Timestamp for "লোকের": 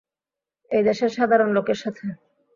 1.57-1.77